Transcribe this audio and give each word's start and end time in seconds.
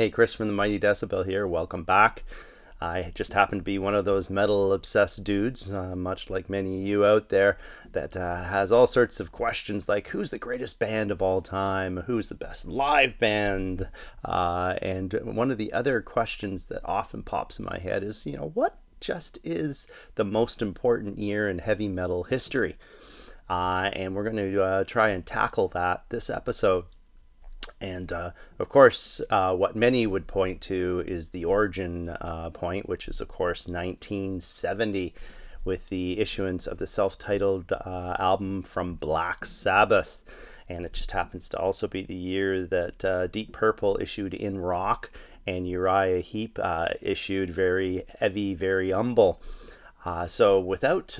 Hey, 0.00 0.08
Chris 0.08 0.32
from 0.32 0.46
the 0.46 0.54
Mighty 0.54 0.80
Decibel 0.80 1.26
here. 1.26 1.46
Welcome 1.46 1.84
back. 1.84 2.24
I 2.80 3.12
just 3.14 3.34
happen 3.34 3.58
to 3.58 3.62
be 3.62 3.78
one 3.78 3.94
of 3.94 4.06
those 4.06 4.30
metal 4.30 4.72
obsessed 4.72 5.22
dudes, 5.24 5.70
uh, 5.70 5.94
much 5.94 6.30
like 6.30 6.48
many 6.48 6.80
of 6.80 6.88
you 6.88 7.04
out 7.04 7.28
there, 7.28 7.58
that 7.92 8.16
uh, 8.16 8.44
has 8.44 8.72
all 8.72 8.86
sorts 8.86 9.20
of 9.20 9.30
questions 9.30 9.90
like 9.90 10.08
who's 10.08 10.30
the 10.30 10.38
greatest 10.38 10.78
band 10.78 11.10
of 11.10 11.20
all 11.20 11.42
time? 11.42 11.98
Who's 12.06 12.30
the 12.30 12.34
best 12.34 12.64
live 12.64 13.18
band? 13.18 13.90
Uh, 14.24 14.76
and 14.80 15.12
one 15.22 15.50
of 15.50 15.58
the 15.58 15.70
other 15.74 16.00
questions 16.00 16.64
that 16.68 16.80
often 16.82 17.22
pops 17.22 17.58
in 17.58 17.66
my 17.66 17.78
head 17.78 18.02
is, 18.02 18.24
you 18.24 18.38
know, 18.38 18.52
what 18.54 18.78
just 19.02 19.38
is 19.44 19.86
the 20.14 20.24
most 20.24 20.62
important 20.62 21.18
year 21.18 21.46
in 21.46 21.58
heavy 21.58 21.88
metal 21.88 22.22
history? 22.22 22.78
Uh, 23.50 23.90
and 23.92 24.16
we're 24.16 24.24
going 24.24 24.36
to 24.36 24.62
uh, 24.62 24.84
try 24.84 25.10
and 25.10 25.26
tackle 25.26 25.68
that 25.68 26.04
this 26.08 26.30
episode. 26.30 26.86
And 27.80 28.12
uh, 28.12 28.30
of 28.58 28.68
course, 28.68 29.20
uh, 29.30 29.54
what 29.54 29.76
many 29.76 30.06
would 30.06 30.26
point 30.26 30.60
to 30.62 31.02
is 31.06 31.30
the 31.30 31.44
origin 31.44 32.10
uh, 32.10 32.50
point, 32.50 32.88
which 32.88 33.08
is, 33.08 33.20
of 33.20 33.28
course, 33.28 33.66
1970 33.66 35.14
with 35.64 35.88
the 35.88 36.18
issuance 36.18 36.66
of 36.66 36.78
the 36.78 36.86
self 36.86 37.18
titled 37.18 37.72
uh, 37.72 38.16
album 38.18 38.62
from 38.62 38.94
Black 38.94 39.44
Sabbath. 39.44 40.20
And 40.68 40.86
it 40.86 40.92
just 40.92 41.10
happens 41.10 41.48
to 41.50 41.58
also 41.58 41.88
be 41.88 42.02
the 42.02 42.14
year 42.14 42.64
that 42.66 43.04
uh, 43.04 43.26
Deep 43.26 43.52
Purple 43.52 43.98
issued 44.00 44.34
In 44.34 44.58
Rock 44.58 45.10
and 45.46 45.66
Uriah 45.66 46.20
Heep 46.20 46.58
uh, 46.62 46.88
issued 47.00 47.50
Very 47.50 48.04
Heavy, 48.20 48.54
Very 48.54 48.90
Humble. 48.90 49.42
so 50.26 50.60
without, 50.60 51.18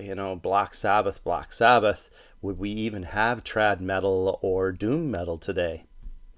you 0.00 0.14
know, 0.14 0.36
Black 0.36 0.72
Sabbath, 0.72 1.22
Black 1.22 1.52
Sabbath, 1.52 2.08
would 2.46 2.60
we 2.60 2.70
even 2.70 3.02
have 3.02 3.42
trad 3.42 3.80
metal 3.80 4.38
or 4.40 4.70
doom 4.70 5.10
metal 5.10 5.36
today? 5.36 5.84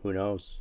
Who 0.02 0.14
knows? 0.14 0.56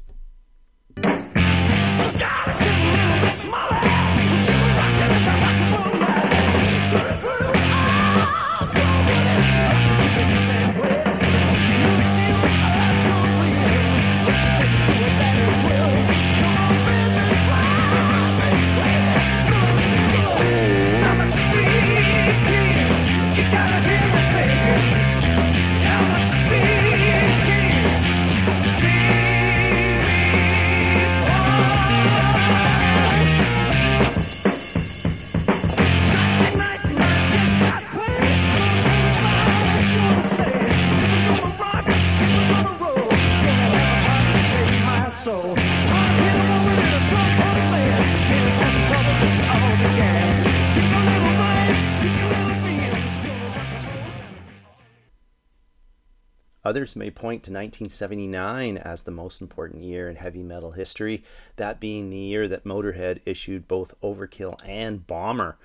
Others 56.67 56.97
may 56.97 57.09
point 57.09 57.43
to 57.43 57.51
1979 57.51 58.77
as 58.77 59.03
the 59.03 59.11
most 59.11 59.39
important 59.39 59.83
year 59.83 60.09
in 60.09 60.17
heavy 60.17 60.43
metal 60.43 60.71
history, 60.71 61.23
that 61.55 61.79
being 61.79 62.09
the 62.09 62.17
year 62.17 62.45
that 62.49 62.65
Motorhead 62.65 63.21
issued 63.25 63.69
both 63.69 63.93
Overkill 64.01 64.59
and 64.65 65.07
Bomber. 65.07 65.57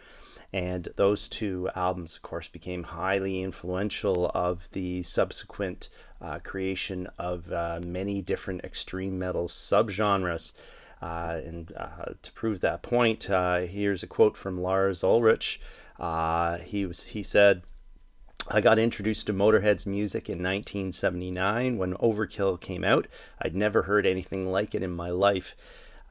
And 0.52 0.90
those 0.94 1.28
two 1.28 1.68
albums, 1.74 2.14
of 2.14 2.22
course, 2.22 2.46
became 2.46 2.84
highly 2.84 3.42
influential 3.42 4.30
of 4.32 4.68
the 4.70 5.02
subsequent 5.02 5.88
uh, 6.20 6.38
creation 6.38 7.08
of 7.18 7.50
uh, 7.50 7.80
many 7.82 8.22
different 8.22 8.62
extreme 8.62 9.18
metal 9.18 9.48
subgenres. 9.48 10.52
Uh, 11.02 11.40
and 11.44 11.72
uh, 11.76 12.12
to 12.22 12.30
prove 12.30 12.60
that 12.60 12.82
point, 12.82 13.28
uh, 13.28 13.62
here's 13.62 14.04
a 14.04 14.06
quote 14.06 14.36
from 14.36 14.62
Lars 14.62 15.02
Ulrich. 15.02 15.60
Uh, 15.98 16.58
he 16.58 16.86
was 16.86 17.02
he 17.02 17.24
said, 17.24 17.62
I 18.54 18.60
got 18.60 18.78
introduced 18.78 19.26
to 19.28 19.32
Motorhead's 19.32 19.86
music 19.86 20.28
in 20.28 20.36
1979 20.36 21.78
when 21.78 21.94
Overkill 21.94 22.60
came 22.60 22.84
out. 22.84 23.06
I'd 23.40 23.56
never 23.56 23.84
heard 23.84 24.04
anything 24.04 24.44
like 24.44 24.74
it 24.74 24.82
in 24.82 24.90
my 24.90 25.08
life. 25.08 25.56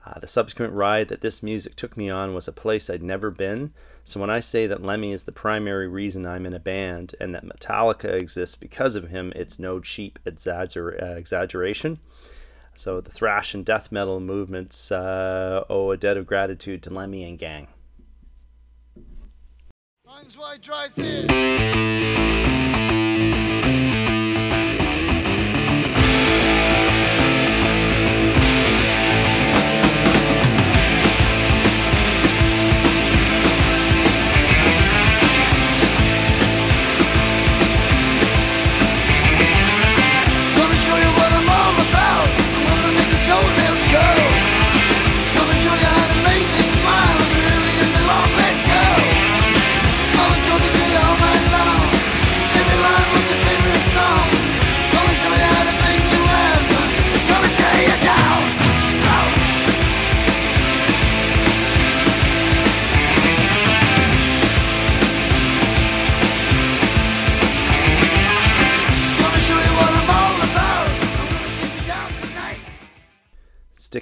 Uh, 0.03 0.17
the 0.17 0.25
subsequent 0.25 0.73
ride 0.73 1.09
that 1.09 1.21
this 1.21 1.43
music 1.43 1.75
took 1.75 1.95
me 1.95 2.09
on 2.09 2.33
was 2.33 2.47
a 2.47 2.51
place 2.51 2.89
I'd 2.89 3.03
never 3.03 3.29
been. 3.29 3.73
So 4.03 4.19
when 4.19 4.31
I 4.31 4.39
say 4.39 4.65
that 4.65 4.81
Lemmy 4.81 5.11
is 5.11 5.25
the 5.25 5.31
primary 5.31 5.87
reason 5.87 6.25
I'm 6.25 6.47
in 6.47 6.55
a 6.55 6.59
band 6.59 7.13
and 7.19 7.35
that 7.35 7.45
Metallica 7.45 8.11
exists 8.11 8.55
because 8.55 8.95
of 8.95 9.09
him, 9.09 9.31
it's 9.35 9.59
no 9.59 9.79
cheap 9.79 10.17
exagger- 10.25 10.99
uh, 10.99 11.17
exaggeration. 11.17 11.99
So 12.73 13.01
the 13.01 13.11
thrash 13.11 13.53
and 13.53 13.63
death 13.63 13.91
metal 13.91 14.19
movements 14.19 14.91
uh, 14.91 15.63
owe 15.69 15.91
a 15.91 15.97
debt 15.97 16.17
of 16.17 16.25
gratitude 16.25 16.81
to 16.83 16.89
Lemmy 16.89 17.23
and 17.23 17.37
gang. 17.37 17.67
Why 20.37 20.57
drive 20.57 20.91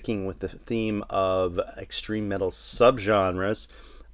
sticking 0.09 0.25
with 0.25 0.39
the 0.39 0.47
theme 0.49 1.03
of 1.07 1.59
extreme 1.77 2.27
metal 2.27 2.49
subgenres, 2.49 3.67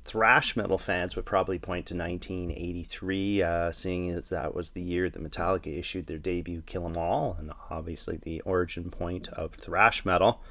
thrash 0.04 0.54
metal 0.58 0.78
fans 0.78 1.16
would 1.16 1.24
probably 1.24 1.58
point 1.58 1.86
to 1.86 1.96
1983, 1.96 3.42
uh, 3.42 3.72
seeing 3.72 4.10
as 4.10 4.28
that 4.28 4.54
was 4.54 4.72
the 4.72 4.82
year 4.82 5.10
that 5.10 5.24
Metallica 5.24 5.68
issued 5.68 6.06
their 6.08 6.18
debut 6.18 6.62
Kill 6.66 6.86
'Em 6.86 6.98
All, 6.98 7.38
and 7.40 7.54
obviously 7.70 8.18
the 8.18 8.42
origin 8.42 8.92
point 8.92 9.30
of 9.30 9.54
thrash 9.54 10.04
metal. 10.04 10.42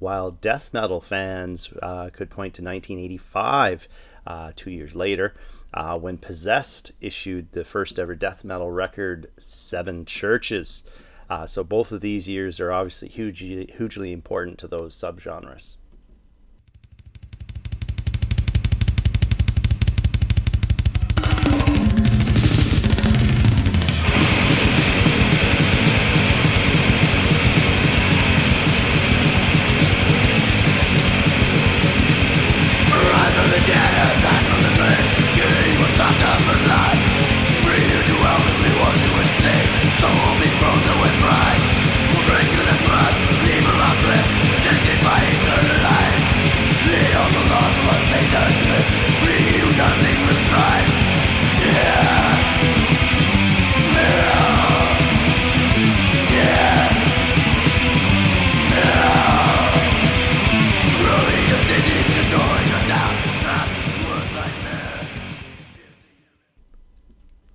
While 0.00 0.32
death 0.32 0.74
metal 0.74 1.00
fans 1.00 1.72
uh, 1.80 2.10
could 2.10 2.28
point 2.28 2.54
to 2.54 2.62
1985, 2.64 3.86
uh, 4.26 4.50
two 4.56 4.72
years 4.72 4.96
later, 4.96 5.34
uh, 5.72 5.96
when 5.96 6.18
Possessed 6.18 6.90
issued 7.00 7.52
the 7.52 7.62
first 7.62 7.96
ever 7.96 8.16
death 8.16 8.42
metal 8.42 8.72
record, 8.72 9.30
Seven 9.38 10.04
Churches. 10.04 10.82
Uh, 11.34 11.46
so 11.46 11.64
both 11.64 11.90
of 11.90 12.00
these 12.00 12.28
years 12.28 12.60
are 12.60 12.70
obviously 12.70 13.08
hugely, 13.08 13.68
hugely 13.76 14.12
important 14.12 14.56
to 14.56 14.68
those 14.68 14.94
subgenres. 14.94 15.74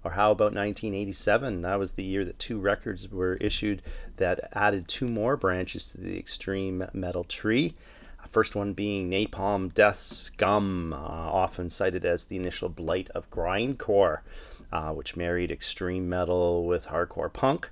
How 0.10 0.32
about 0.32 0.54
1987? 0.54 1.62
That 1.62 1.80
was 1.80 1.94
the 1.94 2.04
year 2.04 2.26
that 2.26 2.40
two 2.40 2.60
records 2.60 3.10
were 3.10 3.36
issued 3.36 3.82
that 4.18 4.50
added 4.54 4.88
two 4.88 5.08
more 5.08 5.38
branches 5.38 5.90
to 5.92 6.02
the 6.02 6.18
extreme 6.18 6.86
metal 6.94 7.24
tree. 7.24 7.76
First 8.30 8.56
one 8.56 8.74
being 8.74 9.10
Napalm 9.10 9.74
Death 9.74 9.98
Scum, 9.98 10.94
uh, 10.94 10.98
often 10.98 11.70
cited 11.70 12.06
as 12.06 12.26
the 12.26 12.36
initial 12.36 12.70
blight 12.70 13.10
of 13.16 13.30
grindcore, 13.32 14.20
uh, 14.72 14.92
which 14.92 15.16
married 15.16 15.52
extreme 15.52 16.08
metal 16.08 16.66
with 16.66 16.88
hardcore 16.88 17.34
punk. 17.34 17.70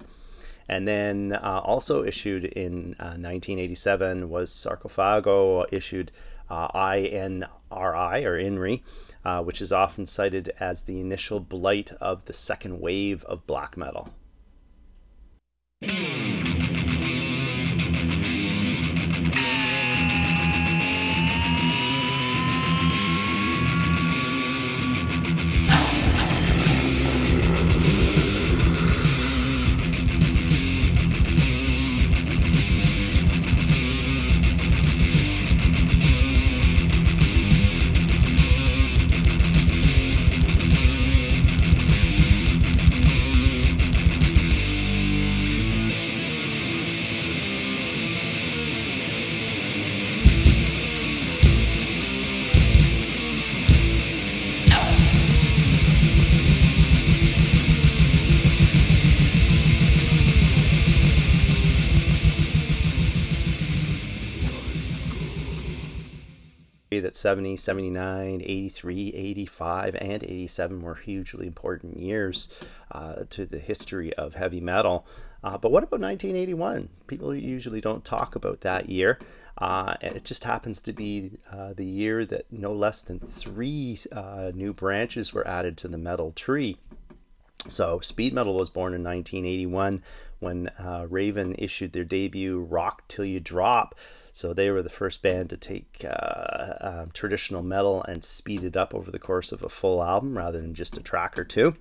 And 0.67 0.87
then 0.87 1.33
uh, 1.33 1.61
also 1.63 2.03
issued 2.03 2.45
in 2.45 2.95
1987 2.97 4.23
uh, 4.23 4.27
was 4.27 4.51
Sarcophago, 4.51 5.65
issued 5.71 6.11
uh, 6.49 6.69
INRI 6.69 7.45
or 8.25 8.37
INRI, 8.37 8.81
uh, 9.27 9.43
which 9.43 9.61
is 9.61 9.73
often 9.73 10.05
cited 10.05 10.53
as 10.57 10.83
the 10.83 11.01
initial 11.01 11.41
blight 11.41 11.91
of 11.99 12.23
the 12.25 12.33
second 12.33 12.79
wave 12.79 13.25
of 13.25 13.45
black 13.45 13.75
metal. 13.75 14.13
That 67.07 67.15
70, 67.15 67.55
79, 67.55 68.41
83, 68.43 69.13
85, 69.13 69.95
and 69.95 70.23
87 70.23 70.81
were 70.81 70.95
hugely 70.95 71.47
important 71.47 71.97
years 71.97 72.49
uh, 72.91 73.23
to 73.29 73.45
the 73.45 73.59
history 73.59 74.13
of 74.15 74.33
heavy 74.33 74.59
metal. 74.59 75.07
Uh, 75.41 75.57
but 75.57 75.71
what 75.71 75.83
about 75.83 76.01
1981? 76.01 76.89
People 77.07 77.33
usually 77.33 77.79
don't 77.79 78.03
talk 78.03 78.35
about 78.35 78.59
that 78.61 78.89
year. 78.89 79.19
Uh, 79.57 79.95
and 80.01 80.17
it 80.17 80.25
just 80.25 80.43
happens 80.43 80.81
to 80.81 80.91
be 80.91 81.31
uh, 81.49 81.71
the 81.73 81.85
year 81.85 82.25
that 82.25 82.45
no 82.51 82.73
less 82.73 83.01
than 83.01 83.19
three 83.19 83.97
uh, 84.11 84.51
new 84.53 84.73
branches 84.73 85.33
were 85.33 85.47
added 85.47 85.77
to 85.77 85.87
the 85.87 85.97
metal 85.97 86.33
tree. 86.33 86.77
So, 87.69 88.01
speed 88.01 88.33
metal 88.33 88.55
was 88.55 88.69
born 88.69 88.93
in 88.93 89.03
1981 89.03 90.03
when 90.39 90.67
uh, 90.77 91.07
Raven 91.09 91.55
issued 91.57 91.93
their 91.93 92.03
debut 92.03 92.59
Rock 92.59 93.07
Till 93.07 93.25
You 93.25 93.39
Drop. 93.39 93.95
So 94.37 94.53
they 94.53 94.69
were 94.69 94.83
the 94.83 94.89
first 94.91 95.23
band 95.23 95.49
to 95.49 95.57
take 95.57 96.05
uh, 96.05 96.09
uh, 96.09 97.05
traditional 97.11 97.63
metal 97.63 98.03
and 98.03 98.23
speed 98.23 98.63
it 98.63 98.77
up 98.77 98.93
over 98.93 99.09
the 99.09 99.17
course 99.17 99.51
of 99.51 99.63
a 99.63 99.67
full 99.67 100.03
album 100.03 100.37
rather 100.37 100.61
than 100.61 100.75
just 100.75 100.95
a 100.95 101.01
track 101.01 101.39
or 101.39 101.43
two. 101.43 101.75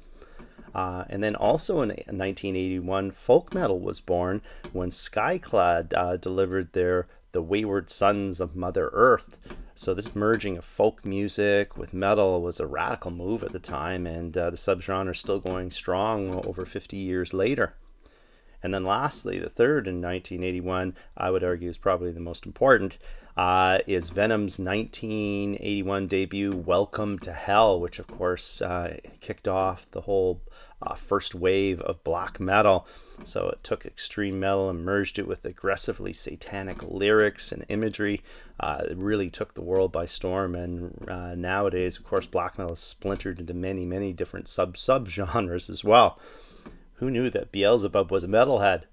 Uh, 0.75 1.05
and 1.11 1.23
then 1.23 1.37
also 1.37 1.83
in 1.83 1.91
1981, 1.91 3.11
folk 3.11 3.53
metal 3.53 3.79
was 3.79 4.01
born 4.01 4.41
when 4.73 4.89
Skyclad 4.89 5.93
uh, 5.93 6.17
delivered 6.17 6.73
their 6.73 7.09
The 7.33 7.43
Wayward 7.43 7.91
Sons 7.91 8.41
of 8.41 8.57
Mother 8.57 8.89
Earth. 8.95 9.37
So 9.75 9.93
this 9.93 10.17
merging 10.17 10.57
of 10.57 10.65
folk 10.65 11.05
music 11.05 11.77
with 11.77 11.93
metal 11.93 12.41
was 12.41 12.59
a 12.59 12.67
radical 12.67 13.11
move 13.11 13.45
at 13.45 13.53
the 13.53 13.59
time, 13.59 14.07
and 14.07 14.35
uh, 14.35 14.49
the 14.49 14.57
subgenre 14.57 15.11
is 15.11 15.19
still 15.19 15.41
going 15.41 15.71
strong 15.71 16.43
over 16.47 16.65
50 16.65 16.97
years 16.97 17.35
later. 17.35 17.75
And 18.67 18.75
then 18.75 18.83
lastly, 18.83 19.39
the 19.39 19.49
third 19.49 19.87
in 19.87 20.03
1981, 20.03 20.97
I 21.17 21.31
would 21.31 21.45
argue 21.45 21.71
is 21.71 21.79
probably 21.79 22.11
the 22.11 22.19
most 22.19 22.45
important, 22.45 22.99
uh, 23.37 23.79
is 23.87 24.11
Venom's 24.11 24.59
1981 24.59 26.09
debut, 26.09 26.51
Welcome 26.51 27.21
to 27.21 27.33
Hell, 27.33 27.79
which 27.79 28.01
of 28.01 28.09
course 28.09 28.61
uh, 28.61 28.97
kicked 29.21 29.47
off 29.47 29.89
the 29.93 30.01
whole 30.01 30.41
uh, 30.83 30.97
first 30.97 31.33
wave 31.33 31.81
of 31.83 32.03
black 32.03 32.41
metal. 32.41 32.89
So 33.23 33.51
it 33.51 33.63
took 33.63 33.87
extreme 33.87 34.41
metal 34.41 34.69
and 34.69 34.85
merged 34.85 35.21
it 35.21 35.29
with 35.29 35.45
aggressively 35.45 36.13
satanic 36.13 36.83
lyrics 36.83 37.53
and 37.53 37.65
imagery. 37.69 38.21
Uh, 38.59 38.83
it 38.91 38.97
really 38.97 39.31
took 39.31 39.55
the 39.55 39.63
world 39.63 39.93
by 39.93 40.07
storm. 40.07 40.57
And 40.57 41.09
uh, 41.09 41.37
nowadays, 41.37 41.99
of 41.99 42.03
course, 42.03 42.27
black 42.27 42.59
metal 42.59 42.73
is 42.73 42.81
splintered 42.81 43.39
into 43.39 43.55
many, 43.55 43.85
many 43.85 44.13
different 44.13 44.49
sub 44.49 44.77
sub 44.77 45.07
genres 45.07 45.71
as 45.71 45.85
well. 45.85 46.19
Who 46.97 47.11
knew 47.11 47.29
that 47.31 47.53
Beelzebub 47.53 48.11
was 48.11 48.25
a 48.25 48.29
metalhead? 48.29 48.85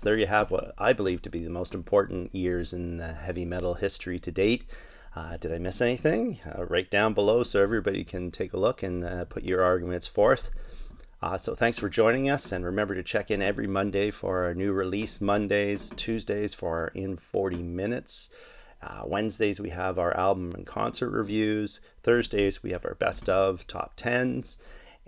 There 0.00 0.16
you 0.16 0.26
have 0.26 0.50
what 0.50 0.74
I 0.78 0.92
believe 0.92 1.22
to 1.22 1.30
be 1.30 1.44
the 1.44 1.50
most 1.50 1.74
important 1.74 2.34
years 2.34 2.72
in 2.72 2.98
heavy 2.98 3.44
metal 3.44 3.74
history 3.74 4.18
to 4.20 4.30
date. 4.30 4.64
Uh, 5.16 5.36
did 5.36 5.52
I 5.52 5.58
miss 5.58 5.80
anything? 5.80 6.38
Uh, 6.46 6.64
write 6.66 6.90
down 6.90 7.14
below 7.14 7.42
so 7.42 7.62
everybody 7.62 8.04
can 8.04 8.30
take 8.30 8.52
a 8.52 8.58
look 8.58 8.82
and 8.82 9.04
uh, 9.04 9.24
put 9.24 9.42
your 9.42 9.62
arguments 9.62 10.06
forth. 10.06 10.50
Uh, 11.20 11.36
so 11.36 11.54
thanks 11.54 11.78
for 11.78 11.88
joining 11.88 12.30
us, 12.30 12.52
and 12.52 12.64
remember 12.64 12.94
to 12.94 13.02
check 13.02 13.30
in 13.30 13.42
every 13.42 13.66
Monday 13.66 14.12
for 14.12 14.44
our 14.44 14.54
new 14.54 14.72
release 14.72 15.20
Mondays, 15.20 15.90
Tuesdays 15.96 16.54
for 16.54 16.78
our 16.78 16.88
In 16.88 17.16
40 17.16 17.56
Minutes. 17.56 18.28
Uh, 18.80 19.02
Wednesdays 19.04 19.58
we 19.58 19.70
have 19.70 19.98
our 19.98 20.16
album 20.16 20.52
and 20.54 20.64
concert 20.64 21.10
reviews. 21.10 21.80
Thursdays 22.04 22.62
we 22.62 22.70
have 22.70 22.84
our 22.84 22.94
best 22.94 23.28
of 23.28 23.66
top 23.66 23.94
tens. 23.96 24.58